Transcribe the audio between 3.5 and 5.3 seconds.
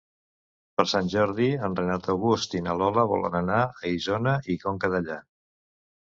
a Isona i Conca Dellà.